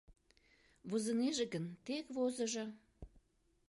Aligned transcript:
—Возынеже 0.89 1.45
гын, 1.53 1.65
тек 1.85 2.05
возыжо. 2.15 2.65